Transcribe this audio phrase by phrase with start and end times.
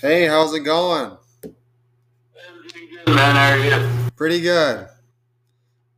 [0.00, 1.16] Hey, how's it going?
[3.08, 4.10] Man, how are you?
[4.14, 4.86] Pretty good.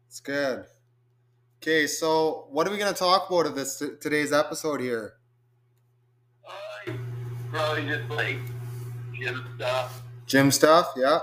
[0.09, 0.65] It's good.
[1.61, 5.17] Okay, so what are we gonna talk about in this today's episode here?
[6.49, 6.93] Uh,
[7.51, 8.39] probably just like
[9.13, 11.19] gym stuff, Gym stuff, yeah.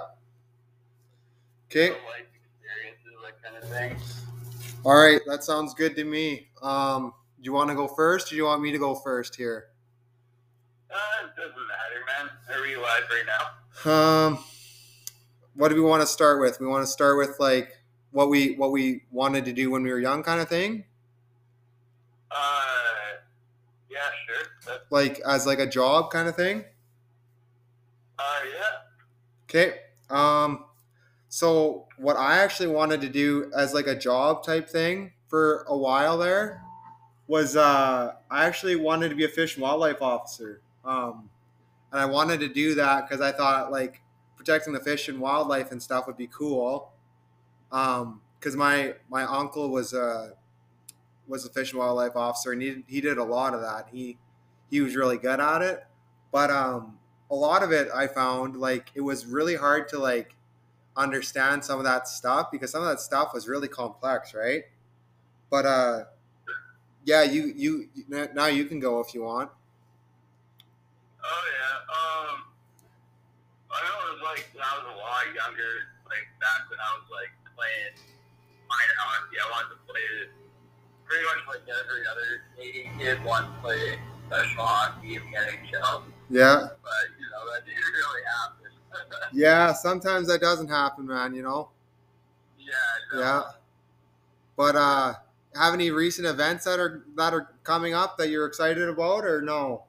[1.72, 1.90] Okay.
[1.90, 3.98] life experiences, that kind of thing.
[4.86, 6.50] All right, that sounds good to me.
[6.62, 9.36] Um, do you want to go first, or do you want me to go first
[9.36, 9.70] here?
[11.36, 12.30] Doesn't matter, man.
[12.56, 13.26] Are we live right
[13.86, 13.92] now?
[13.92, 14.40] Um,
[15.56, 16.60] what do we want to start with?
[16.60, 17.78] We want to start with like
[18.12, 20.86] what we what we wanted to do when we were young, kind of thing.
[22.32, 23.18] Uh,
[23.90, 24.46] yeah, sure.
[24.66, 26.64] That's, Like as like a job, kind of thing.
[28.20, 28.78] uh, yeah.
[29.50, 29.80] Okay.
[30.10, 30.66] Um,
[31.30, 35.78] so what I actually wanted to do as like a job type thing for a
[35.78, 36.62] while there
[37.28, 40.62] was uh, I actually wanted to be a fish and wildlife officer.
[40.86, 41.30] Um,
[41.92, 44.02] and I wanted to do that because I thought like
[44.36, 46.92] protecting the fish and wildlife and stuff would be cool.
[47.72, 50.34] Um, because my my uncle was a
[51.28, 53.88] was a fish and wildlife officer and he, he did a lot of that.
[53.92, 54.18] He
[54.70, 55.86] he was really good at it.
[56.32, 56.98] But um
[57.30, 60.36] a lot of it I found like it was really hard to like
[60.96, 64.64] understand some of that stuff because some of that stuff was really complex, right?
[65.50, 66.04] But uh
[67.06, 67.90] yeah, you you
[68.34, 69.50] now you can go if you want.
[71.28, 71.76] Oh, yeah.
[71.92, 72.36] Um,
[73.68, 75.72] I know it was like when I was a lot younger,
[76.08, 78.00] like back when I was like playing
[78.72, 79.36] minor hockey.
[79.44, 80.08] I wanted to play
[81.04, 86.04] pretty much like every other Canadian kid wanted to play professional hockey in the NHL.
[86.30, 86.72] Yeah.
[86.80, 88.54] But, you know, that didn't really happen.
[89.34, 91.70] Yeah, sometimes that doesn't happen, man, you know.
[92.58, 93.20] yeah.
[93.20, 93.44] Yeah.
[94.56, 95.14] But uh
[95.56, 99.42] have any recent events that are that are coming up that you're excited about or
[99.42, 99.84] no?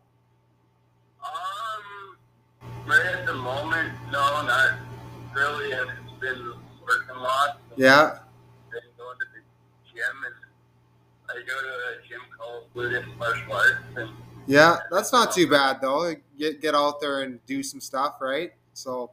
[2.89, 4.79] Right at the moment, no, not
[5.35, 5.71] really.
[6.21, 7.61] Been working a lot.
[7.77, 8.19] Yeah.
[8.73, 9.43] Been going to the
[9.93, 10.35] gym, and
[11.29, 14.11] I go to a gym called Buddhist Martial Arts, and
[14.47, 16.15] Yeah, that's not too bad though.
[16.39, 18.53] Get get out there and do some stuff, right?
[18.73, 19.11] So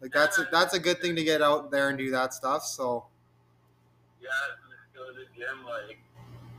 [0.00, 2.64] like that's a, that's a good thing to get out there and do that stuff.
[2.64, 3.04] So
[4.22, 4.28] yeah,
[4.70, 5.66] just go to the gym.
[5.66, 5.98] Like,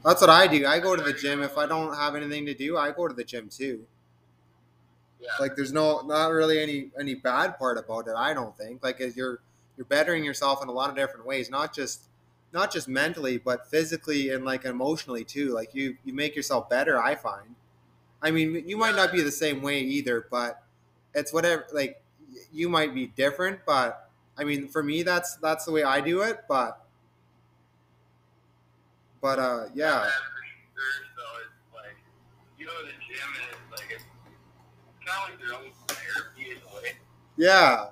[0.05, 0.67] that's what I do.
[0.67, 2.77] I go to the gym if I don't have anything to do.
[2.77, 3.87] I go to the gym too.
[5.19, 8.13] Yeah, Like there's no not really any any bad part about it.
[8.15, 8.83] I don't think.
[8.83, 9.39] Like as you're
[9.77, 12.03] you're bettering yourself in a lot of different ways, not just
[12.53, 15.53] not just mentally, but physically and like emotionally too.
[15.53, 17.01] Like you you make yourself better.
[17.01, 17.55] I find.
[18.21, 20.63] I mean, you might not be the same way either, but
[21.13, 21.65] it's whatever.
[21.73, 22.01] Like
[22.51, 26.21] you might be different, but I mean, for me, that's that's the way I do
[26.21, 26.41] it.
[26.47, 26.85] But
[29.21, 29.91] but uh, yeah.
[29.91, 30.43] man, for
[30.75, 31.05] sure.
[31.15, 31.97] So it's like
[32.57, 34.03] you go to the gym, and it's like it's
[37.37, 37.85] Yeah.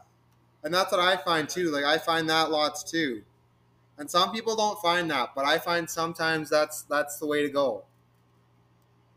[0.64, 1.72] And that's what I find too.
[1.72, 3.24] Like I find that lots too.
[3.98, 7.50] And some people don't find that, but I find sometimes that's that's the way to
[7.50, 7.84] go.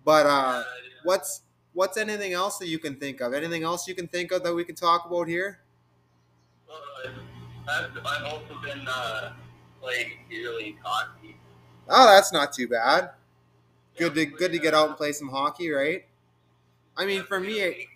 [0.05, 0.63] But uh
[1.05, 1.43] what's
[1.75, 3.35] what's anything else that you can think of?
[3.35, 5.61] Anything else you can think of that we can talk about here?
[6.69, 6.79] Well,
[7.69, 9.33] I've, I've also been uh,
[9.81, 11.37] playing league hockey.
[11.89, 13.11] Oh, that's not too bad.
[13.97, 16.05] Good to good to get out and play some hockey, right?
[17.01, 17.89] I mean, for me, it-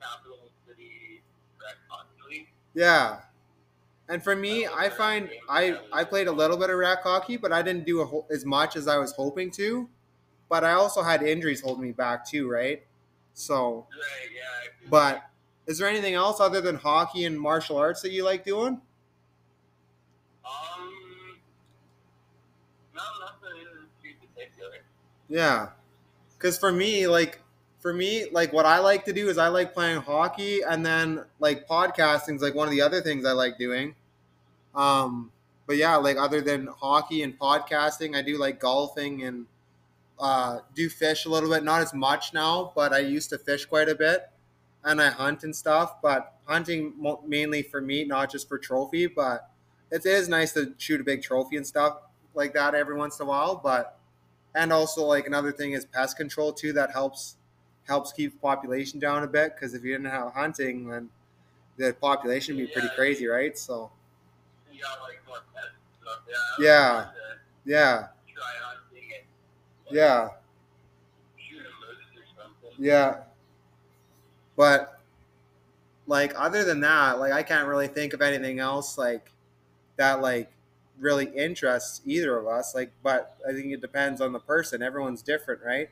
[0.00, 1.22] Capital City
[1.60, 2.48] Rec Hockey League.
[2.74, 3.20] yeah.
[4.08, 7.52] And for me, I find I I played a little bit of rec hockey, but
[7.52, 9.88] I didn't do a as much as I was hoping to.
[10.48, 12.84] But I also had injuries holding me back too, right?
[13.34, 13.86] So,
[14.90, 15.22] but
[15.66, 18.80] is there anything else other than hockey and martial arts that you like doing?
[20.44, 21.38] Um,
[22.94, 24.84] no, nothing in too particular.
[25.28, 25.70] Yeah.
[26.38, 27.41] Cuz for me, like
[27.82, 31.24] for me, like what I like to do is I like playing hockey and then
[31.40, 33.96] like podcasting is like one of the other things I like doing.
[34.74, 35.32] Um
[35.66, 39.46] but yeah, like other than hockey and podcasting, I do like golfing and
[40.18, 43.64] uh do fish a little bit, not as much now, but I used to fish
[43.66, 44.30] quite a bit
[44.84, 46.94] and I hunt and stuff, but hunting
[47.26, 49.50] mainly for meat, not just for trophy, but
[49.90, 51.98] it is nice to shoot a big trophy and stuff
[52.32, 53.98] like that every once in a while, but
[54.54, 57.36] and also like another thing is pest control too that helps
[57.86, 61.08] helps keep the population down a bit because if you didn't have hunting then
[61.78, 62.94] the population would be pretty Yeah.
[62.96, 63.90] crazy right so
[64.72, 65.68] You like more pets
[66.02, 66.20] and stuff.
[66.58, 66.66] Yeah.
[66.66, 66.74] Yeah.
[66.74, 69.26] I would like yeah to Try hunting and
[69.86, 70.28] like, yeah
[71.36, 72.84] shoot a moose or something.
[72.84, 73.16] yeah
[74.56, 75.00] but
[76.06, 79.30] like other than that like i can't really think of anything else like
[79.96, 80.50] that like
[80.98, 85.22] really interests either of us like but i think it depends on the person everyone's
[85.22, 85.90] different right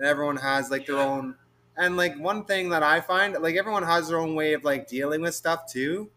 [0.00, 1.34] and everyone has like their own
[1.76, 4.88] and like one thing that I find, like everyone has their own way of like
[4.88, 6.10] dealing with stuff too.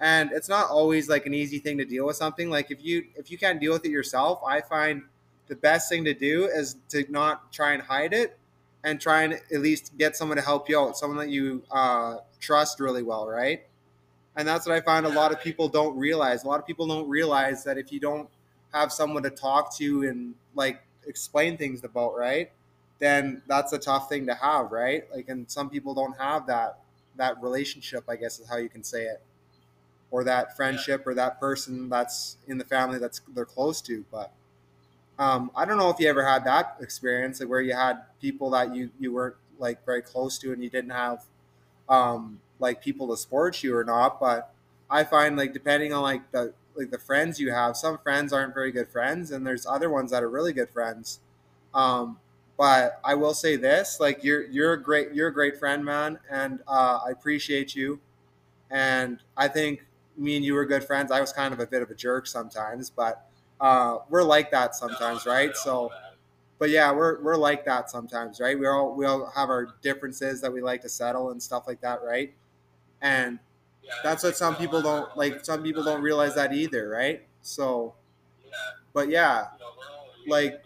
[0.00, 2.48] And it's not always like an easy thing to deal with something.
[2.48, 5.02] Like if you if you can't deal with it yourself, I find
[5.46, 8.38] the best thing to do is to not try and hide it
[8.82, 12.18] and try and at least get someone to help you out, someone that you uh,
[12.40, 13.66] trust really well, right?
[14.36, 16.44] And that's what I find a lot of people don't realize.
[16.44, 18.28] A lot of people don't realize that if you don't
[18.72, 22.52] have someone to talk to and like explain things about, right?
[22.98, 25.04] Then that's a tough thing to have, right?
[25.14, 26.80] Like, and some people don't have that
[27.16, 29.20] that relationship, I guess is how you can say it,
[30.10, 34.04] or that friendship, or that person that's in the family that's they're close to.
[34.10, 34.32] But
[35.18, 38.50] um, I don't know if you ever had that experience, like where you had people
[38.50, 41.24] that you you weren't like very close to, and you didn't have
[41.88, 44.20] um, like people to support you or not.
[44.20, 44.52] But
[44.90, 48.54] I find like depending on like the like the friends you have, some friends aren't
[48.54, 51.18] very good friends, and there's other ones that are really good friends.
[51.74, 52.18] Um,
[52.58, 56.20] but I will say this: like you're you're a great you're a great friend, man,
[56.30, 58.00] and uh, I appreciate you.
[58.70, 61.12] And I think me and you were good friends.
[61.12, 63.28] I was kind of a bit of a jerk sometimes, but
[63.60, 65.56] uh, we're like that sometimes, right?
[65.56, 65.90] So,
[66.58, 68.58] but yeah, we're we're like that sometimes, right?
[68.58, 71.80] We all we all have our differences that we like to settle and stuff like
[71.82, 72.34] that, right?
[73.02, 73.38] And
[74.04, 75.44] that's what some people don't like.
[75.44, 77.26] Some people don't realize that either, right?
[77.42, 77.94] So,
[78.92, 79.46] but yeah,
[80.26, 80.62] like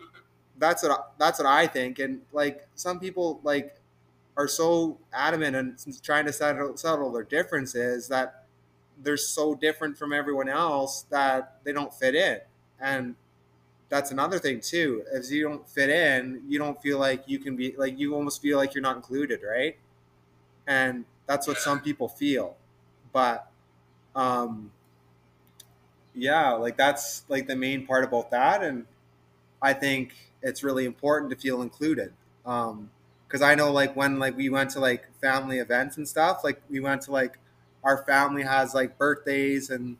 [0.62, 3.76] that's what that's what I think, and like some people like
[4.36, 8.46] are so adamant and trying to settle settle their differences that
[9.02, 12.40] they're so different from everyone else that they don't fit in,
[12.80, 13.16] and
[13.88, 15.04] that's another thing too.
[15.12, 18.42] If you don't fit in, you don't feel like you can be like you almost
[18.42, 19.76] feel like you're not included, right?
[20.66, 22.56] And that's what some people feel
[23.12, 23.50] but
[24.16, 24.72] um
[26.14, 28.86] yeah like that's like the main part about that and
[29.62, 32.12] i think it's really important to feel included.
[32.46, 32.90] Um
[33.26, 36.60] because i know like when like we went to like family events and stuff like
[36.68, 37.38] we went to like
[37.82, 39.96] our family has like birthdays and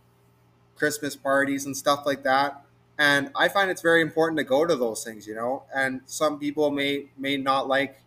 [0.76, 2.64] christmas parties and stuff like that.
[2.98, 5.64] And i find it's very important to go to those things you know?
[5.74, 8.00] And some people may may not like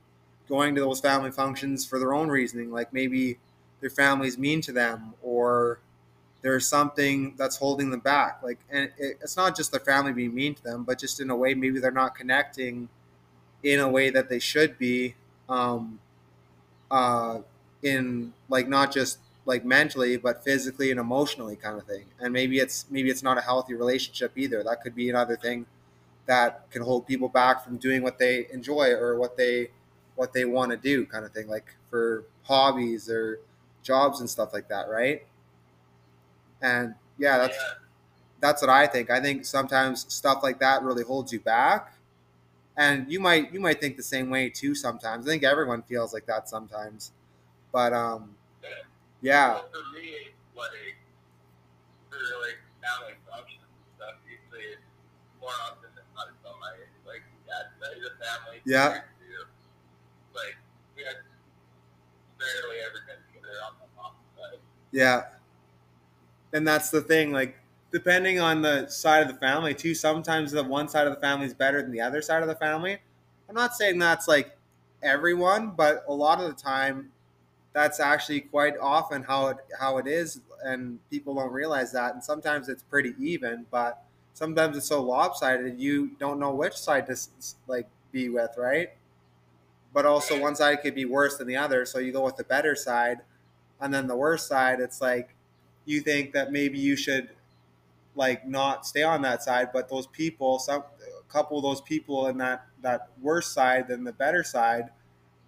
[0.48, 3.38] going to those family functions for their own reasoning like maybe
[3.82, 5.80] their family's mean to them or
[6.46, 8.42] there's something that's holding them back.
[8.44, 11.32] Like and it, it's not just their family being mean to them but just in
[11.32, 12.90] a way maybe they're not connecting
[13.64, 15.16] in a way that they should be
[15.50, 16.00] um
[16.92, 17.40] uh
[17.84, 22.06] in like not just like mentally but physically and emotionally kind of thing.
[22.20, 24.64] And maybe it's maybe it's not a healthy relationship either.
[24.64, 25.66] That could be another thing
[26.28, 29.70] that can hold people back from doing what they enjoy or what they
[30.16, 33.40] what they want to do kind of thing like for hobbies or
[33.84, 35.26] jobs and stuff like that, right?
[36.66, 37.74] And yeah, that's yeah.
[38.42, 39.12] that's what I think.
[39.12, 41.94] I think sometimes stuff like that really holds you back.
[42.76, 45.28] And you might you might think the same way too sometimes.
[45.28, 47.12] I think everyone feels like that sometimes.
[47.72, 48.36] But um
[49.22, 49.54] yeah.
[49.54, 50.98] Well, for me, like
[52.10, 54.82] for like family functions and stuff, usually
[55.40, 56.74] more often than not it's on my
[57.06, 58.58] like side of the family.
[58.66, 59.06] Yeah.
[60.34, 60.58] Like
[60.98, 61.22] we had
[62.42, 63.22] barely ever been
[64.92, 65.24] yeah.
[66.56, 67.58] And that's the thing, like
[67.92, 71.46] depending on the side of the family too, sometimes the one side of the family
[71.46, 72.98] is better than the other side of the family.
[73.50, 74.56] I'm not saying that's like
[75.04, 77.12] everyone, but a lot of the time
[77.74, 82.24] that's actually quite often how it how it is and people don't realize that and
[82.24, 87.18] sometimes it's pretty even, but sometimes it's so lopsided you don't know which side to
[87.68, 88.92] like be with, right?
[89.94, 92.46] But also one side could be worse than the other, so you go with the
[92.46, 93.18] better side
[93.82, 95.35] and then the worst side it's like
[95.86, 97.30] you think that maybe you should
[98.16, 100.84] like not stay on that side but those people some
[101.20, 104.90] a couple of those people in that that worst side than the better side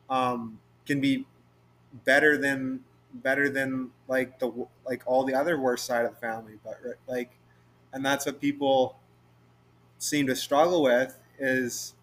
[0.10, 1.26] um, can be
[2.06, 6.60] better than better than like the like all the other worst side of the family
[6.64, 7.32] but like
[7.94, 8.98] and that's what people
[9.98, 11.94] seem to struggle with is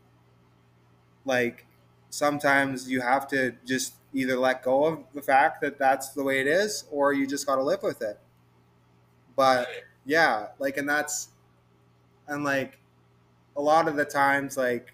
[1.25, 1.67] like
[2.11, 6.40] sometimes you have to just either let go of the fact that that's the way
[6.40, 8.18] it is or you just got to live with it.
[9.37, 9.68] But
[10.04, 11.28] yeah like and that's
[12.28, 12.78] and like
[13.56, 14.92] a lot of the times like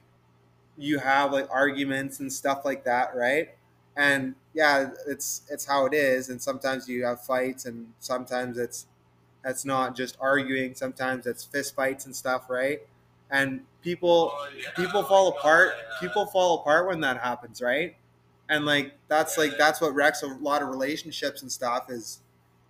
[0.77, 3.51] you have like arguments and stuff like that right?
[3.97, 8.87] And yeah it's it's how it is and sometimes you have fights and sometimes it's
[9.45, 12.81] it's not just arguing sometimes it's fist fights and stuff right?
[13.31, 14.71] And people oh, yeah.
[14.75, 17.97] people fall apart people fall apart when that happens right
[18.51, 22.21] and like that's like that's what wrecks a lot of relationships and stuff is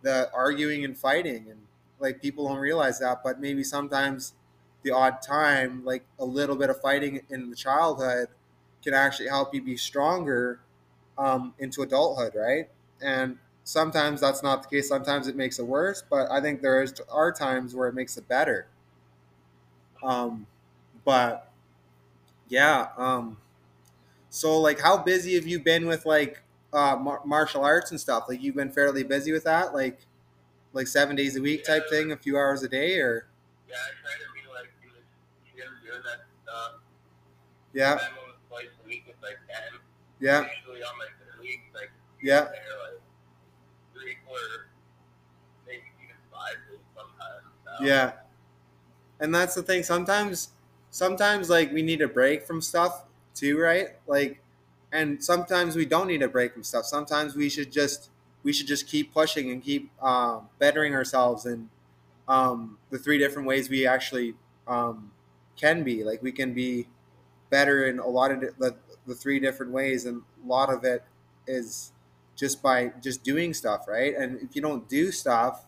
[0.03, 1.61] the arguing and fighting and
[2.01, 4.35] like people don't realize that but maybe sometimes
[4.85, 8.29] the odd time like a little bit of fighting in the childhood
[8.85, 10.61] can actually help you be stronger
[11.19, 12.69] um, into adulthood, right?
[13.03, 14.89] And sometimes that's not the case.
[14.89, 18.17] Sometimes it makes it worse, but I think there is, are times where it makes
[18.19, 18.69] it better.
[20.03, 20.47] Um,
[21.05, 21.51] but
[22.49, 23.39] yeah, um,
[24.31, 28.25] so like, how busy have you been with like uh, mar- martial arts and stuff?
[28.29, 30.01] Like, you've been fairly busy with that, like
[30.73, 33.27] like seven days a week type thing, a few hours a day, or
[33.69, 34.71] Yeah, I try to be like
[35.57, 36.73] doing that stuff.
[37.73, 37.99] yeah,
[38.49, 39.81] twice a week if I can.
[40.21, 40.93] yeah, Usually on
[41.41, 41.91] weeks, like
[42.23, 43.01] yeah, there like
[43.95, 44.39] three, four,
[45.67, 47.45] maybe even five days sometimes.
[47.67, 47.87] Now.
[47.87, 48.13] yeah.
[49.21, 49.83] And that's the thing.
[49.83, 50.51] Sometimes,
[50.91, 53.05] sometimes like we need a break from stuff
[53.41, 53.91] too, right?
[54.07, 54.43] Like,
[54.93, 56.87] and sometimes we don't need a break from stuff.
[56.87, 58.11] Sometimes we should just
[58.43, 61.71] we should just keep pushing and keep um, bettering ourselves in
[62.29, 64.35] um, the three different ways we actually
[64.67, 65.13] um,
[65.57, 66.05] can be.
[66.05, 66.89] Like we can be
[67.51, 71.05] better in a lot of the, the three different ways, and a lot of it
[71.47, 71.93] is
[72.37, 74.15] just by just doing stuff, right?
[74.17, 75.67] And if you don't do stuff,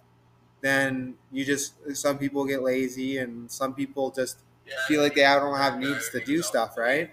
[0.60, 5.22] then you just some people get lazy, and some people just Yeah, feel like they
[5.22, 7.10] don't have needs to do stuff, right?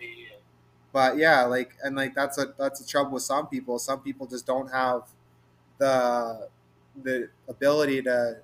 [0.91, 3.79] But yeah like and like that's a that's a trouble with some people.
[3.79, 5.03] Some people just don't have
[5.79, 6.49] the
[7.03, 8.39] the ability to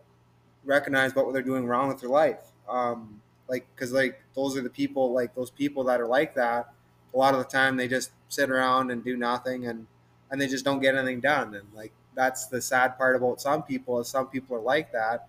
[0.64, 2.52] recognize what they're doing wrong with their life.
[2.68, 6.74] Um like because like those are the people like those people that are like that
[7.14, 9.88] a lot of the time they just sit around and do nothing and
[10.32, 11.56] and they just don't get anything done.
[11.56, 15.28] And like that's the sad part about some people is some people are like that.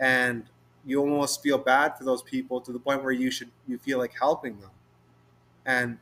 [0.00, 0.44] And
[0.84, 3.98] you almost feel bad for those people to the point where you should you feel
[3.98, 4.70] like helping them.
[5.66, 5.98] And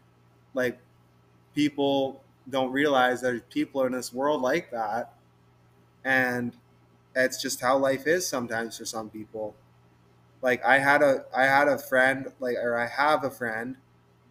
[0.54, 0.78] like
[1.54, 5.14] people don't realize there's people in this world like that.
[6.04, 6.56] And
[7.16, 9.54] it's just how life is sometimes for some people.
[10.42, 13.76] Like i had a i had a friend like or i have a friend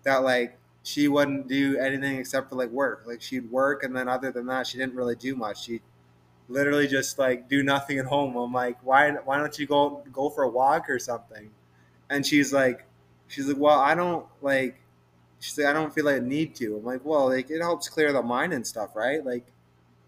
[0.04, 3.04] that like she wouldn't do anything except for like work.
[3.08, 5.66] Like she'd work and then other than that she didn't really do much.
[5.66, 5.82] She
[6.50, 8.36] literally just like do nothing at home.
[8.38, 11.52] I'm like why why don't you go go for a walk or something?
[12.10, 12.86] And she's like
[13.28, 14.82] she's like well i don't like
[15.42, 16.78] she's like, I don't feel like I need to.
[16.78, 19.26] I'm like, well, like it helps clear the mind and stuff, right?
[19.26, 19.46] Like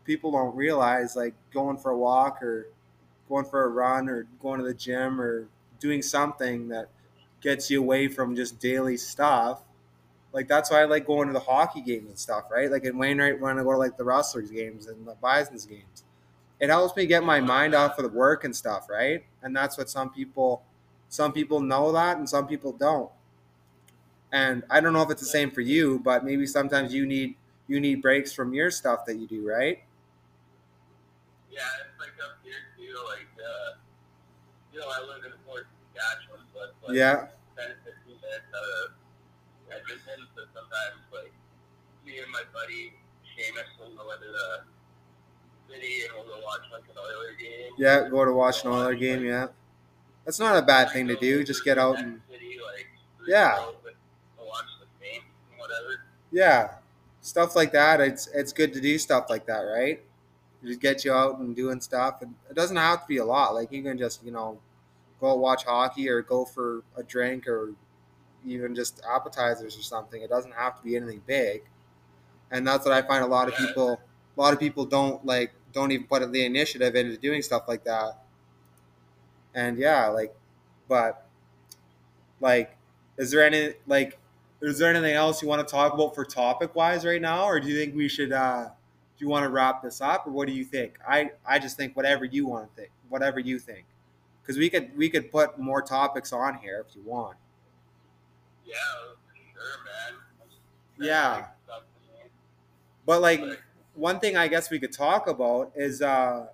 [0.05, 2.67] people don't realize like going for a walk or
[3.27, 5.47] going for a run or going to the gym or
[5.79, 6.89] doing something that
[7.41, 9.61] gets you away from just daily stuff.
[10.33, 12.69] Like that's why I like going to the hockey games and stuff, right?
[12.71, 16.03] Like in Wainwright when I go to like the Rustlers games and the Bison's games.
[16.59, 19.25] It helps me get my mind off of the work and stuff, right?
[19.41, 20.61] And that's what some people
[21.09, 23.09] some people know that and some people don't
[24.33, 27.35] and I don't know if it's the same for you, but maybe sometimes you need
[27.67, 29.81] you need breaks from your stuff that you do, right?
[31.51, 32.91] Yeah, it's like up here too.
[33.07, 33.77] Like, uh,
[34.73, 38.67] you know, I live in Fort Saskatchewan, but like Yeah, 10 to 15 minutes out
[38.83, 38.91] of
[39.71, 41.31] Edmonton, so sometimes like
[42.05, 42.93] me and my buddy
[43.31, 44.65] Seamus will go into the
[45.71, 47.71] city and we'll go watch like an Oilers game.
[47.77, 48.09] yeah.
[48.09, 49.23] Go to watch an Oiler game.
[49.23, 49.47] Yeah,
[50.25, 51.43] that's not a bad thing to do.
[51.43, 52.87] Just get out and City, like,
[53.27, 53.55] Yeah.
[53.55, 55.61] to watch the game and whatever.
[56.31, 56.75] Yeah,
[57.21, 58.01] stuff like that.
[58.01, 60.01] It's it's good to do stuff like that, right?
[60.63, 63.53] Just get you out and doing stuff, and it doesn't have to be a lot.
[63.53, 64.59] Like you can just you know
[65.19, 67.73] go watch hockey or go for a drink or
[68.45, 70.21] even just appetizers or something.
[70.21, 71.63] It doesn't have to be anything big,
[72.51, 74.01] and that's what I find a lot of people.
[74.37, 77.83] A lot of people don't like don't even put the initiative into doing stuff like
[77.83, 78.19] that.
[79.55, 80.35] And yeah, like,
[80.87, 81.27] but
[82.39, 82.75] like,
[83.17, 84.17] is there any like
[84.63, 87.59] is there anything else you want to talk about for topic wise right now or
[87.59, 90.47] do you think we should uh do you want to wrap this up or what
[90.47, 93.85] do you think i i just think whatever you want to think whatever you think
[94.41, 97.37] because we could we could put more topics on here if you want
[98.65, 98.75] Yeah,
[99.53, 100.19] sure, man.
[100.99, 101.47] Yeah.
[101.65, 101.83] Stuff,
[103.05, 103.41] but like
[103.95, 106.47] one thing i guess we could talk about is uh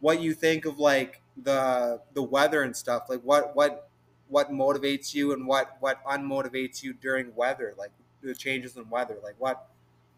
[0.00, 3.87] what you think of like the the weather and stuff like what what
[4.28, 7.90] what motivates you and what what unmotivates you during weather like
[8.22, 9.68] the changes in weather like what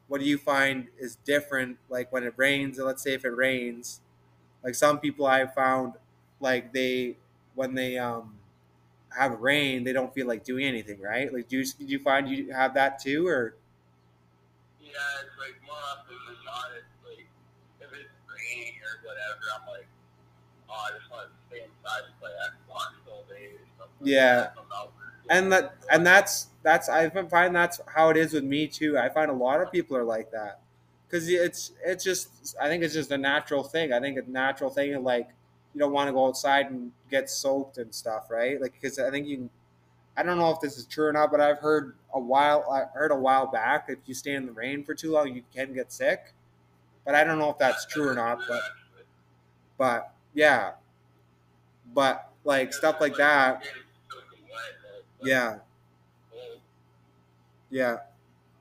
[0.09, 3.31] what do you find is different like when it rains and let's say if it
[3.31, 4.00] rains
[4.64, 5.95] like some people i found
[6.40, 7.17] like they
[7.55, 8.37] when they um
[9.19, 12.29] have rain they don't feel like doing anything right like do you, do you find
[12.29, 13.57] you have that too or
[14.81, 17.26] Yeah, it's like more often than not, it's like
[17.81, 19.87] if it's raining or whatever, I'm like,
[20.69, 23.59] oh, I just want to stay inside and play Xbox all day.
[24.02, 24.49] Yeah.
[25.30, 28.99] And that and that's that's I find that's how it is with me too.
[28.99, 30.61] I find a lot of people are like that
[31.07, 33.92] because it's it's just I think it's just a natural thing.
[33.92, 35.28] I think a natural thing like
[35.75, 38.61] you don't want to go outside and get soaked and stuff, right?
[38.61, 39.50] Like because I think you,
[40.16, 42.64] I don't know if this is true or not, but I've heard a while.
[42.71, 45.42] I heard a while back if you stay in the rain for too long, you
[45.54, 46.35] can get sick.
[47.07, 48.40] But I don't know if that's true or not.
[48.49, 48.62] But
[49.78, 50.73] but yeah,
[51.95, 53.64] but like stuff like that.
[55.23, 55.59] Yeah,
[57.71, 57.99] yeah.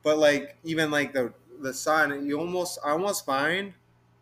[0.03, 3.73] But like even like the the sun, you almost I almost find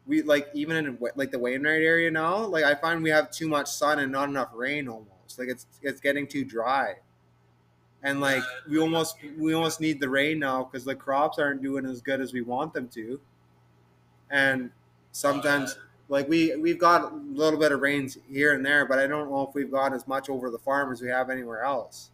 [0.07, 3.47] we like even in like the Wainwright area now, like I find we have too
[3.49, 5.39] much sun and not enough rain almost.
[5.39, 6.95] Like it's it's getting too dry.
[8.03, 11.85] And like we almost we almost need the rain now because the crops aren't doing
[11.85, 13.19] as good as we want them to.
[14.29, 14.71] And
[15.11, 15.77] sometimes
[16.09, 19.29] like we we've got a little bit of rains here and there, but I don't
[19.29, 22.11] know if we've got as much over the farm as we have anywhere else.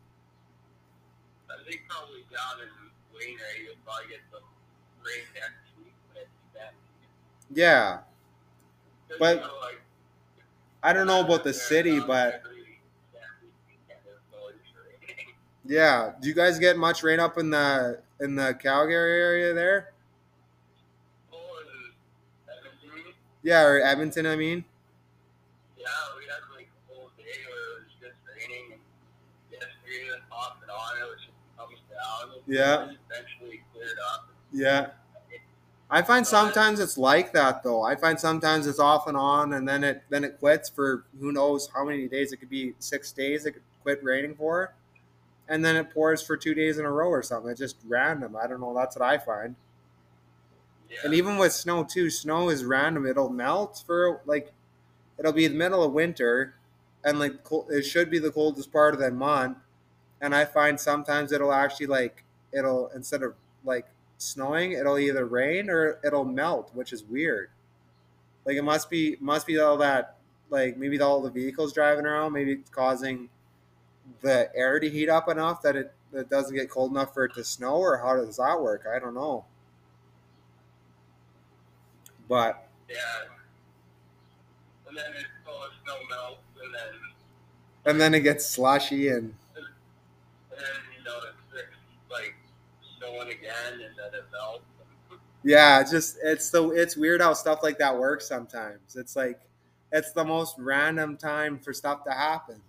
[1.54, 2.70] I think probably down in
[3.14, 4.42] Wainwright, you'll probably get some
[5.06, 5.94] rain next week.
[6.14, 6.74] But that.
[7.54, 8.00] Yeah,
[9.20, 9.82] But- you know, like,
[10.82, 12.80] I don't know about the city, but every-
[13.16, 15.36] every weekend there's always rain.
[15.66, 16.14] yeah.
[16.20, 19.94] Do you guys get much rain up in the in the Calgary area there?
[21.32, 21.62] Oh,
[23.42, 24.64] Yeah, or Edmonton, I mean.
[25.78, 25.86] Yeah,
[26.18, 28.82] we had like a whole day where it was just raining and
[29.52, 30.98] yesterday and off and on.
[30.98, 31.23] It was
[31.94, 32.42] down.
[32.48, 32.92] Yeah.
[33.10, 34.30] Eventually cleared up.
[34.52, 34.88] Yeah.
[35.90, 37.84] I find sometimes it's like that though.
[37.84, 41.32] I find sometimes it's off and on and then it then it quits for who
[41.32, 42.32] knows how many days.
[42.32, 44.74] It could be six days it could quit raining for.
[45.48, 47.52] And then it pours for two days in a row or something.
[47.52, 48.36] It's just random.
[48.36, 48.74] I don't know.
[48.74, 49.56] That's what I find.
[50.90, 51.00] Yeah.
[51.04, 53.06] And even with snow too, snow is random.
[53.06, 54.52] It'll melt for like
[55.20, 56.56] it'll be the middle of winter
[57.04, 57.34] and like
[57.70, 59.58] it should be the coldest part of that month.
[60.24, 63.88] And I find sometimes it'll actually like it'll instead of like
[64.18, 67.50] snowing, it'll either rain or it'll melt, which is weird.
[68.46, 70.16] Like it must be must be all that
[70.50, 73.28] like maybe all the vehicles driving around, maybe it's causing
[74.22, 77.34] the air to heat up enough that it, that doesn't get cold enough for it
[77.34, 78.86] to snow, or how does that work?
[78.90, 79.44] I don't know.
[82.30, 82.96] But yeah.
[84.88, 89.34] And then it, oh, snow melts, and then, and then it gets slushy and
[92.12, 92.36] like
[92.98, 94.64] snowing again, and then it melts.
[95.44, 98.96] yeah, just it's the it's weird how stuff like that works sometimes.
[98.96, 99.40] It's like
[99.92, 102.60] it's the most random time for stuff to happen.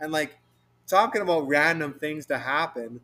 [0.00, 0.38] And like
[0.86, 3.00] talking about random things to happen,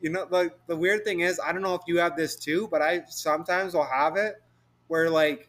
[0.00, 2.68] you know, like the weird thing is, I don't know if you have this too,
[2.70, 4.42] but I sometimes will have it
[4.88, 5.48] where like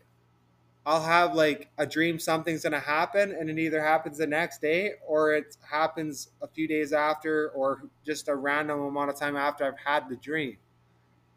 [0.86, 4.94] I'll have like a dream something's gonna happen and it either happens the next day
[5.06, 9.66] or it happens a few days after or just a random amount of time after
[9.66, 10.58] I've had the dream.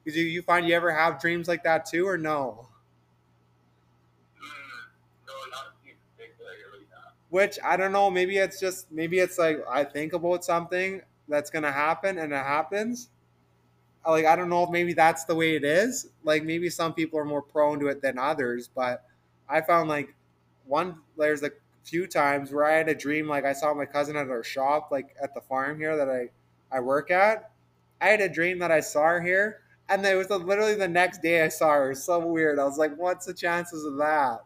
[0.06, 2.68] Do you find you ever have dreams like that too or no?
[5.26, 7.14] No, not in particular, really not.
[7.30, 11.50] Which I don't know, maybe it's just maybe it's like I think about something that's
[11.50, 13.10] gonna happen and it happens.
[14.06, 16.08] Like I don't know if maybe that's the way it is.
[16.24, 19.04] Like maybe some people are more prone to it than others, but
[19.48, 20.14] I found like
[20.66, 21.50] one there's a
[21.84, 24.88] few times where I had a dream like I saw my cousin at our shop,
[24.90, 26.30] like at the farm here that I
[26.70, 27.50] I work at.
[28.00, 31.22] I had a dream that I saw her here, and it was literally the next
[31.22, 31.86] day I saw her.
[31.86, 32.58] It was so weird.
[32.58, 34.44] I was like, "What's the chances of that?"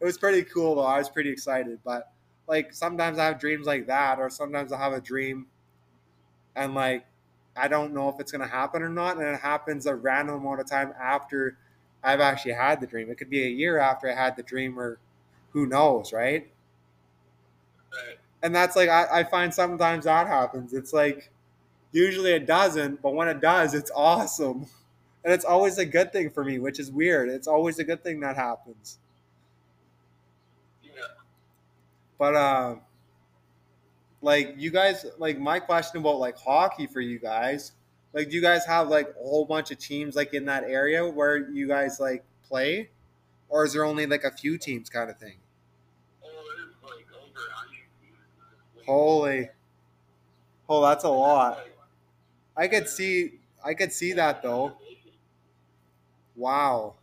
[0.00, 0.82] It was pretty cool though.
[0.82, 2.12] I was pretty excited, but
[2.48, 5.46] like sometimes I have dreams like that, or sometimes I have a dream,
[6.56, 7.06] and like
[7.56, 10.60] I don't know if it's gonna happen or not, and it happens a random amount
[10.60, 11.58] of time after
[12.02, 13.10] I've actually had the dream.
[13.10, 14.98] It could be a year after I had the dream, or
[15.50, 16.50] who knows, right?
[17.92, 18.18] Right.
[18.42, 20.72] And that's like I, I find sometimes that happens.
[20.72, 21.30] It's like
[21.92, 24.66] usually it doesn't, but when it does, it's awesome.
[25.22, 27.28] And it's always a good thing for me, which is weird.
[27.28, 28.98] It's always a good thing that happens.
[30.82, 30.92] Yeah.
[32.16, 32.76] But uh,
[34.22, 37.72] like you guys, like my question about like hockey for you guys,
[38.12, 41.06] like do you guys have like a whole bunch of teams like in that area
[41.08, 42.90] where you guys like play,
[43.48, 45.36] or is there only like a few teams kind of thing?
[48.86, 49.48] Holy,
[50.68, 51.60] oh, that's a lot.
[52.56, 54.72] I could see, I could see that though.
[56.36, 56.94] Wow,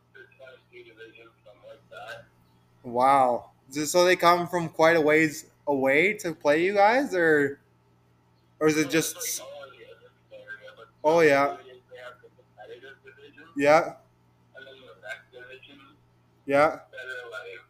[2.84, 3.52] wow.
[3.70, 7.60] So they come from quite a ways away to play you guys, or,
[8.60, 9.42] or is it just?
[11.08, 12.28] Oh yeah, They have the
[13.00, 13.96] division, yeah,
[14.60, 15.80] and then the rec division
[16.46, 17.64] yeah, that are like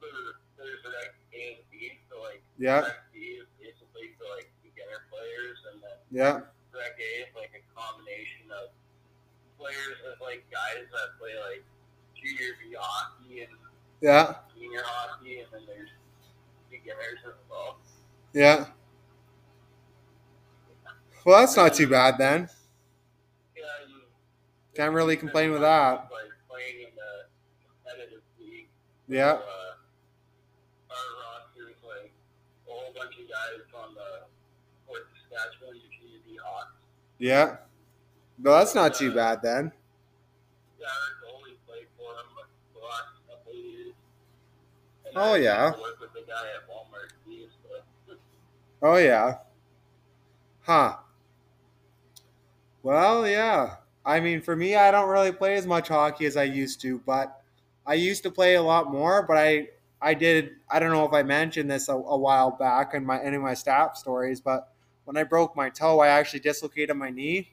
[0.00, 4.52] there- there's rec A and B, so like yeah, rec B is basically for like
[4.62, 6.34] beginner players, and then yeah.
[6.76, 8.68] rec A is like a combination of
[9.56, 11.64] players that like guys that play like
[12.14, 13.56] junior B hockey and
[14.04, 15.90] Yeah, senior hockey, and then there's
[16.68, 17.80] beginners as well.
[18.34, 18.66] yeah.
[21.24, 22.48] Well, that's not too bad then.
[24.74, 26.08] Can't really complain with that.
[29.08, 29.38] Yeah.
[37.18, 37.56] Yeah.
[38.42, 39.72] Well, that's not too bad then.
[45.16, 45.72] Oh, yeah.
[48.80, 49.38] Oh yeah.
[50.60, 50.96] Huh.
[52.88, 53.74] Well, yeah.
[54.06, 57.00] I mean, for me, I don't really play as much hockey as I used to,
[57.04, 57.42] but
[57.86, 59.22] I used to play a lot more.
[59.24, 59.68] But I,
[60.00, 60.52] I did.
[60.70, 63.42] I don't know if I mentioned this a, a while back in my any of
[63.42, 64.72] my staff stories, but
[65.04, 67.52] when I broke my toe, I actually dislocated my knee.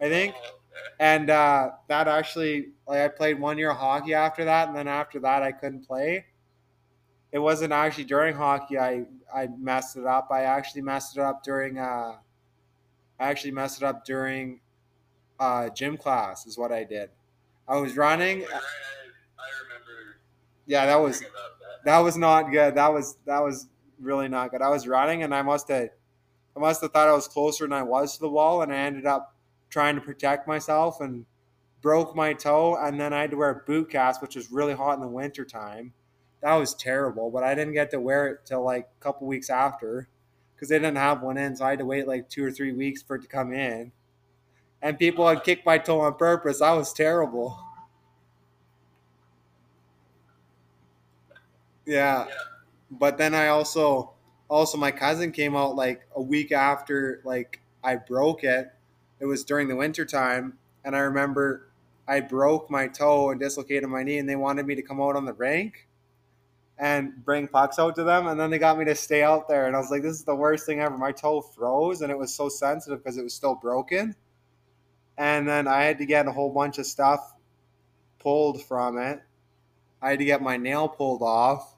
[0.00, 0.36] I think,
[1.00, 4.86] and uh, that actually, like, I played one year of hockey after that, and then
[4.86, 6.26] after that, I couldn't play.
[7.32, 10.28] It wasn't actually during hockey I I messed it up.
[10.30, 12.18] I actually messed it up during uh,
[13.18, 14.60] I actually messed it up during
[15.38, 17.10] uh, gym class is what I did.
[17.68, 18.42] I was running.
[18.42, 20.18] I, I remember
[20.66, 21.28] Yeah, that was that.
[21.84, 22.74] that was not good.
[22.74, 23.68] That was that was
[24.00, 24.62] really not good.
[24.62, 25.90] I was running and I must have
[26.56, 28.76] I must have thought I was closer than I was to the wall, and I
[28.76, 29.34] ended up
[29.68, 31.26] trying to protect myself and
[31.82, 32.76] broke my toe.
[32.76, 35.06] And then I had to wear a boot cast, which was really hot in the
[35.08, 35.92] winter time.
[36.42, 39.50] That was terrible, but I didn't get to wear it till like a couple weeks
[39.50, 40.08] after
[40.56, 42.72] because they didn't have one in, so I had to wait like two or three
[42.72, 43.92] weeks for it to come in.
[44.82, 46.60] And people had kicked my toe on purpose.
[46.60, 47.58] That was terrible.
[51.86, 52.26] Yeah
[52.90, 54.12] but then I also
[54.48, 58.72] also my cousin came out like a week after like I broke it.
[59.20, 61.68] It was during the winter time and I remember
[62.08, 65.16] I broke my toe and dislocated my knee and they wanted me to come out
[65.16, 65.85] on the rink
[66.78, 69.66] and bring pucks out to them and then they got me to stay out there
[69.66, 70.96] and I was like this is the worst thing ever.
[70.98, 74.14] My toe froze and it was so sensitive because it was still broken.
[75.18, 77.34] And then I had to get a whole bunch of stuff
[78.18, 79.22] pulled from it.
[80.02, 81.76] I had to get my nail pulled off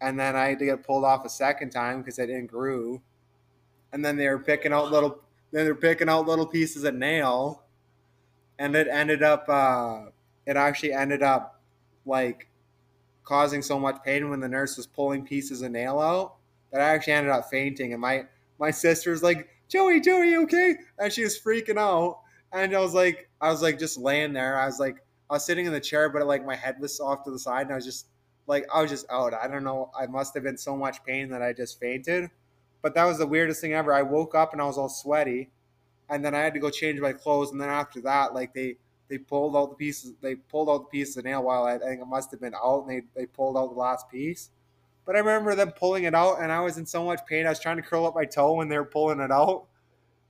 [0.00, 3.00] and then I had to get pulled off a second time because it didn't groove.
[3.92, 5.20] And then they were picking out little,
[5.52, 7.62] then they're picking out little pieces of nail,
[8.58, 10.06] and it ended up, uh,
[10.46, 11.60] it actually ended up
[12.04, 12.47] like
[13.28, 16.36] causing so much pain when the nurse was pulling pieces of nail out
[16.72, 17.92] that I actually ended up fainting.
[17.92, 18.24] And my
[18.58, 20.76] my sister's like, Joey, Joey, okay?
[20.98, 22.20] And she was freaking out,
[22.52, 24.58] and I was like, I was like just laying there.
[24.58, 27.22] I was like, I was sitting in the chair, but like my head was off
[27.24, 28.06] to the side, and I was just
[28.46, 29.34] like I was just out.
[29.34, 29.90] I don't know.
[29.98, 32.30] I must have been so much pain that I just fainted.
[32.80, 33.92] But that was the weirdest thing ever.
[33.92, 35.50] I woke up and I was all sweaty,
[36.08, 37.50] and then I had to go change my clothes.
[37.50, 38.76] And then after that, like they
[39.08, 40.12] they pulled all the pieces.
[40.20, 42.86] They pulled all the pieces of nail while I, think it must have been out,
[42.86, 44.50] and they they pulled out the last piece.
[45.06, 47.46] But I remember them pulling it out, and I was in so much pain.
[47.46, 49.66] I was trying to curl up my toe when they were pulling it out.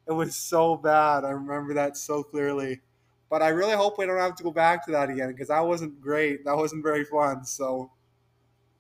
[0.07, 1.25] It was so bad.
[1.25, 2.81] I remember that so clearly.
[3.29, 5.61] But I really hope we don't have to go back to that again because that
[5.61, 6.45] wasn't great.
[6.45, 7.45] That wasn't very fun.
[7.45, 7.91] So,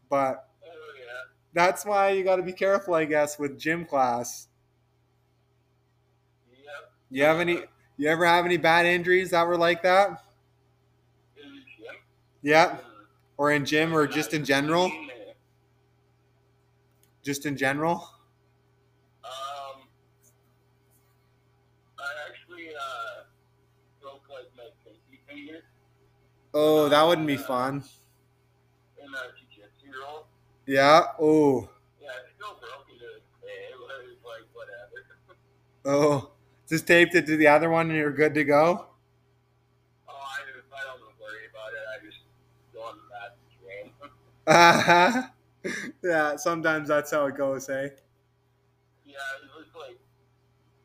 [0.08, 1.04] but Oh, yeah.
[1.52, 4.48] that's why you got to be careful, I guess, with gym class.
[6.50, 6.92] Yep.
[7.10, 7.62] You have any?
[7.98, 10.22] You ever have any bad injuries that were like that?
[11.36, 11.94] It was, yep.
[12.42, 12.78] Yeah,
[13.36, 14.86] or in gym, or just in general?
[14.86, 15.08] Um,
[17.22, 18.08] Just in general.
[21.98, 23.24] I actually uh,
[24.00, 25.62] broke like my pinky finger
[26.54, 27.84] Oh, that wouldn't be fun.
[28.98, 30.26] in a jiu-jitsu roll.
[30.66, 31.02] Yeah.
[31.20, 31.68] Oh.
[32.00, 35.06] Yeah, it's still broken to this day, but it's like whatever.
[35.84, 36.30] Oh.
[36.68, 38.86] Just taped it to the other one, and you're good to go.
[40.08, 41.84] Oh, I, I don't worry about it.
[41.94, 42.20] I just
[42.74, 44.04] go on the
[44.46, 45.22] and
[45.64, 45.92] train.
[46.02, 46.36] yeah.
[46.36, 47.90] Sometimes that's how it goes, hey.
[49.04, 49.98] yeah, it looks like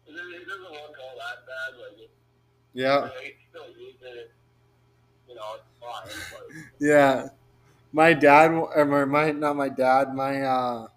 [0.08, 1.80] it, it doesn't look all that bad.
[1.80, 2.12] Like it,
[2.74, 3.10] Yeah.
[3.13, 4.32] I still use it.
[5.28, 6.32] You know, it's fine.
[6.32, 7.30] But Yeah.
[7.93, 10.88] My dad, or my, my not my dad, my uh,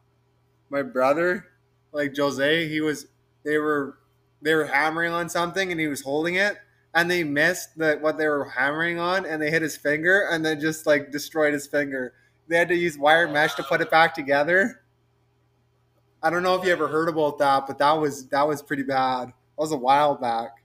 [0.71, 1.49] my brother,
[1.93, 3.07] like Jose, he was.
[3.45, 3.99] They were
[4.43, 6.59] they were hammering on something, and he was holding it,
[6.95, 10.45] and they missed the what they were hammering on, and they hit his finger, and
[10.45, 12.15] then just like destroyed his finger.
[12.49, 14.83] They had to use wire mesh to put it back together.
[16.23, 18.83] I don't know if you ever heard about that, but that was that was pretty
[18.83, 19.29] bad.
[19.29, 20.63] That was a while back.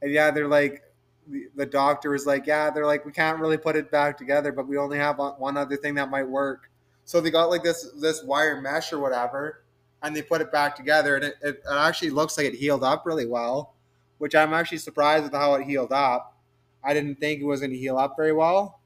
[0.00, 0.82] And yeah, they're like
[1.28, 4.66] the, doctor was like, yeah, they're like, we can't really put it back together, but
[4.66, 6.70] we only have one other thing that might work.
[7.04, 9.61] So they got like this this wire mesh or whatever,
[10.02, 12.84] and they put it back together, and it, it, it actually looks like it healed
[12.84, 13.74] up really well,
[14.18, 16.36] which I'm actually surprised with how it healed up.
[16.84, 18.80] I didn't think it was going to heal up very well,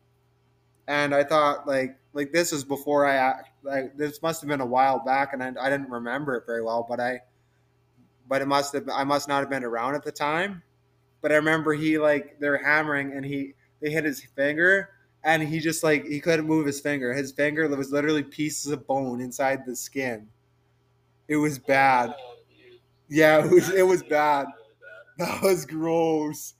[0.87, 4.67] and I thought like like this was before I like this must have been a
[4.67, 7.21] while back, and I, I didn't remember it very well, but I
[8.29, 10.63] but it must have I must not have been around at the time.
[11.23, 14.91] But I remember he like they're hammering and he they hit his finger
[15.25, 17.13] and he just like he couldn't move his finger.
[17.13, 20.29] His finger was literally pieces of bone inside the skin.
[21.29, 22.15] It was bad.
[23.09, 24.47] Yeah, it was it was bad.
[24.47, 24.53] bad.
[25.19, 26.55] That was gross.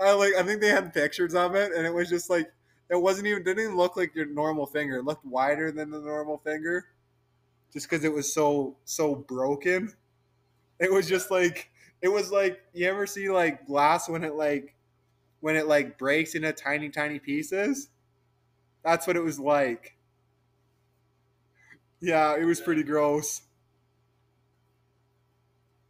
[0.00, 2.52] I like I think they had pictures of it and it was just like
[2.90, 4.98] it wasn't even didn't even look like your normal finger.
[4.98, 6.86] It looked wider than the normal finger.
[7.72, 9.94] Just because it was so so broken.
[10.80, 11.70] It was just like
[12.02, 14.76] it was like you ever see like glass when it like
[15.40, 17.90] when it like breaks into tiny tiny pieces?
[18.84, 19.96] That's what it was like.
[22.00, 23.42] Yeah, it was pretty gross.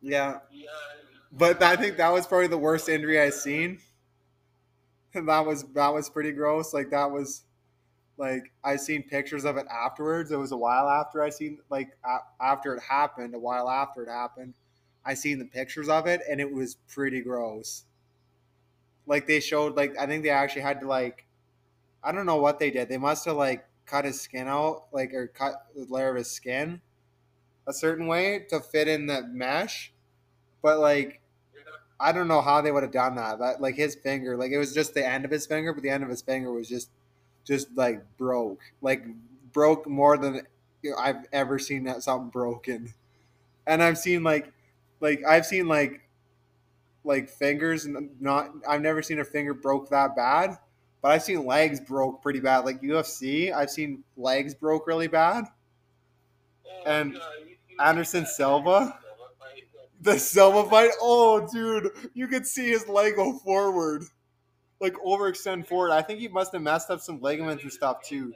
[0.03, 0.41] Yeah.
[1.31, 3.79] But I think that was probably the worst injury I've seen.
[5.15, 6.75] And that was that was pretty gross.
[6.75, 7.45] Like that was
[8.19, 10.33] like I seen pictures of it afterwards.
[10.33, 11.97] It was a while after I seen like
[12.41, 14.55] after it happened, a while after it happened.
[15.05, 17.85] I seen the pictures of it and it was pretty gross.
[19.07, 21.27] Like they showed like I think they actually had to like
[22.03, 22.89] I don't know what they did.
[22.89, 26.31] They must have like cut his skin out, like or cut the layer of his
[26.31, 26.81] skin
[27.67, 29.92] a certain way to fit in the mesh.
[30.63, 31.21] But like
[32.01, 33.39] I don't know how they would have done that.
[33.39, 35.91] That like his finger, like it was just the end of his finger, but the
[35.91, 36.91] end of his finger was just
[37.45, 38.61] just like broke.
[38.81, 39.05] Like
[39.53, 40.43] broke more than
[40.83, 42.95] you know, I've ever seen that something broken.
[43.67, 44.53] And I've seen like
[45.01, 46.03] like I've seen like
[47.05, 47.87] like fingers
[48.21, 50.59] not I've never seen a finger broke that bad,
[51.03, 52.61] but I've seen legs broke pretty bad.
[52.61, 55.45] Like UFC, I've seen legs broke really bad.
[56.67, 58.99] Oh, And yeah, you see Anderson Silva?
[60.03, 64.03] The Silva fight, oh dude, you could see his leg go forward,
[64.81, 65.93] like overextend forward.
[65.93, 68.33] I think he must have messed up some ligaments and stuff too.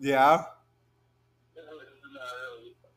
[0.00, 0.44] Yeah.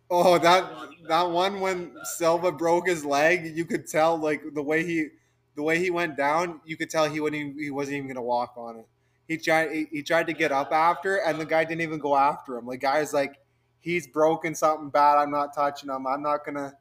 [0.10, 0.72] Oh, that
[1.08, 5.10] that one when Silva broke his leg, you could tell like the way he
[5.56, 8.22] the way he went down, you could tell he wouldn't even, he wasn't even gonna
[8.22, 8.88] walk on it.
[9.28, 12.16] He tried he, he tried to get up after, and the guy didn't even go
[12.16, 12.66] after him.
[12.66, 13.38] Like guy's like,
[13.88, 15.18] he's broken something bad.
[15.18, 16.06] I'm not touching him.
[16.06, 16.74] I'm not gonna.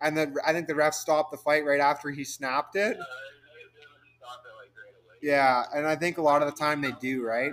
[0.00, 2.96] And then I think the ref stopped the fight right after he snapped it.
[2.96, 5.16] Yeah, they- they stop it, like, right away.
[5.22, 7.52] Yeah, and I think a lot of the time they do, right?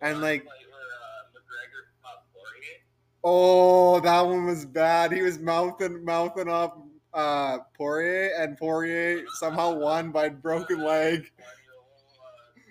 [0.00, 2.78] And like, Fight where, uh, McGregor fought Poirier.
[3.22, 5.12] oh, that one was bad.
[5.12, 11.30] He was mouthing mouthing up uh Poirier, and Poirier somehow won by broken leg.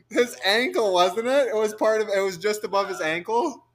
[0.10, 1.47] His ankle, wasn't it?
[1.49, 2.10] It was part of.
[2.10, 3.65] It was just above his ankle.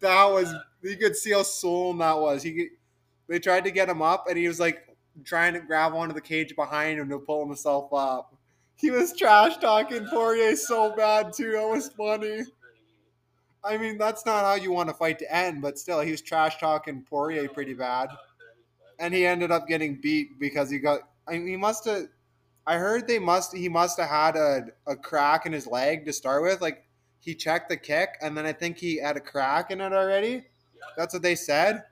[0.00, 0.52] That was.
[0.82, 2.42] You could see how swollen that was.
[2.42, 2.68] He,
[3.28, 4.86] they tried to get him up, and he was like
[5.24, 8.34] trying to grab onto the cage behind him to pull himself up.
[8.76, 11.52] He was trash talking Poirier so bad too.
[11.52, 12.42] That was funny.
[13.64, 16.20] I mean, that's not how you want a fight to end, but still, he was
[16.20, 18.10] trash talking Poirier pretty bad,
[18.98, 21.00] and he ended up getting beat because he got.
[21.26, 22.06] I mean, he must have.
[22.66, 23.56] I heard they must.
[23.56, 26.60] He must have had a, a crack in his leg to start with.
[26.60, 26.85] Like
[27.26, 30.44] he checked the kick, and then I think he had a crack in it already.
[30.96, 31.82] That's what they said.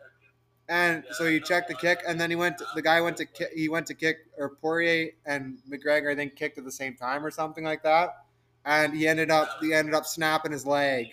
[0.68, 2.62] And so he checked the kick, and then he went.
[2.76, 6.56] the guy went to he went to kick, or Poirier and McGregor I think kicked
[6.56, 8.10] at the same time or something like that.
[8.64, 11.08] And he ended up he ended up snapping his leg.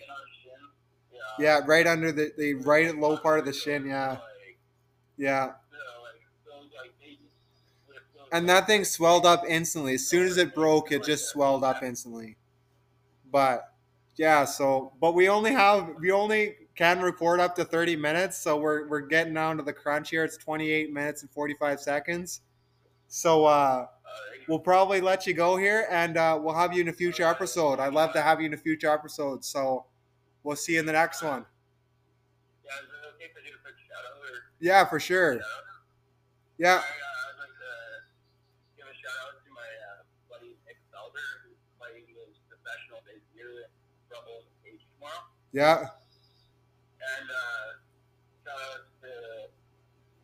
[1.40, 3.88] Yeah, right under the, the right low part of the shin.
[3.88, 4.18] Yeah,
[5.18, 5.54] yeah.
[8.32, 9.96] And that thing swelled up instantly.
[9.96, 12.38] As soon as it broke, it just swelled up instantly.
[13.30, 13.71] But
[14.16, 18.58] yeah, so but we only have we only can record up to 30 minutes, so
[18.58, 20.24] we're we're getting down to the crunch here.
[20.24, 22.42] It's 28 minutes and 45 seconds.
[23.08, 23.88] So uh
[24.48, 27.80] we'll probably let you go here and uh, we'll have you in a future episode.
[27.80, 29.46] I'd love to have you in a future episode.
[29.46, 29.86] So
[30.44, 31.46] we'll see you in the next one.
[32.66, 35.40] Yeah, is it okay if I do a quick shout out or Yeah, for sure.
[36.58, 36.76] Yeah.
[36.76, 37.72] Uh, I'd like to
[38.78, 39.70] give a shout out to my
[40.30, 43.72] buddy Nick Felder, who's fighting his professional debut in
[44.12, 45.24] Rumble Cage tomorrow.
[45.56, 45.90] Yeah.
[47.02, 47.68] And uh,
[48.44, 49.12] shout out to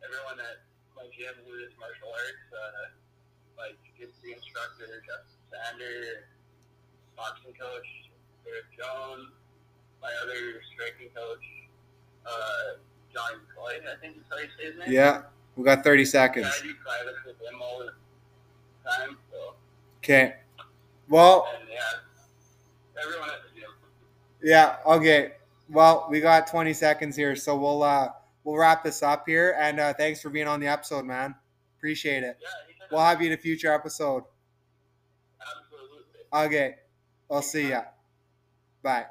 [0.04, 0.62] everyone at
[0.94, 2.92] my gym who is martial arts, uh,
[3.56, 6.28] my jiu-jitsu instructor, Justin Sander,
[7.16, 7.88] boxing coach,
[8.46, 9.32] Eric Jones,
[10.00, 11.44] my other striking coach,
[12.24, 12.78] uh,
[13.12, 14.92] John Clyde, I think is how you say his name.
[14.92, 15.26] Yeah.
[15.56, 16.46] We got 30 seconds.
[16.46, 17.90] I do private with him all the
[18.88, 19.54] time, so,
[19.98, 20.36] Okay.
[21.08, 23.57] Well, and yeah, everyone at the.
[24.42, 24.76] Yeah.
[24.86, 25.32] Okay.
[25.68, 28.08] Well, we got 20 seconds here, so we'll uh
[28.44, 29.56] we'll wrap this up here.
[29.58, 31.34] And uh, thanks for being on the episode, man.
[31.78, 32.38] Appreciate it.
[32.40, 32.48] Yeah,
[32.90, 34.24] We'll have you in a future episode.
[35.40, 36.56] absolutely.
[36.56, 36.74] Okay.
[37.30, 37.82] I'll see ya.
[38.82, 39.06] Bye.